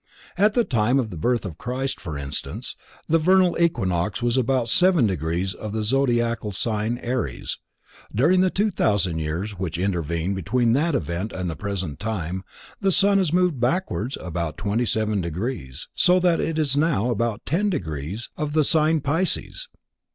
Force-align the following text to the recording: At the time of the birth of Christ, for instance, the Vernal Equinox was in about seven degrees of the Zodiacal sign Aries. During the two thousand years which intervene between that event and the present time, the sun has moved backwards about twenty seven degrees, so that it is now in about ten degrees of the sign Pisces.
At 0.35 0.55
the 0.55 0.63
time 0.63 0.97
of 0.99 1.11
the 1.11 1.15
birth 1.15 1.45
of 1.45 1.59
Christ, 1.59 1.99
for 2.01 2.17
instance, 2.17 2.75
the 3.07 3.19
Vernal 3.19 3.55
Equinox 3.61 4.19
was 4.19 4.35
in 4.35 4.41
about 4.41 4.67
seven 4.67 5.05
degrees 5.05 5.53
of 5.53 5.73
the 5.73 5.83
Zodiacal 5.83 6.51
sign 6.53 6.97
Aries. 7.03 7.59
During 8.11 8.41
the 8.41 8.49
two 8.49 8.71
thousand 8.71 9.19
years 9.19 9.59
which 9.59 9.77
intervene 9.77 10.33
between 10.33 10.71
that 10.71 10.95
event 10.95 11.31
and 11.31 11.47
the 11.51 11.55
present 11.55 11.99
time, 11.99 12.43
the 12.79 12.91
sun 12.91 13.19
has 13.19 13.31
moved 13.31 13.59
backwards 13.59 14.17
about 14.19 14.57
twenty 14.57 14.87
seven 14.87 15.21
degrees, 15.21 15.87
so 15.93 16.19
that 16.19 16.39
it 16.39 16.57
is 16.57 16.75
now 16.75 17.05
in 17.05 17.11
about 17.11 17.45
ten 17.45 17.69
degrees 17.69 18.27
of 18.35 18.53
the 18.53 18.63
sign 18.63 19.01
Pisces. 19.01 19.69